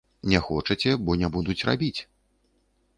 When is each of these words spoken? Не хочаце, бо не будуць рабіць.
Не 0.31 0.39
хочаце, 0.47 0.95
бо 1.09 1.17
не 1.25 1.31
будуць 1.37 1.61
рабіць. 1.71 1.97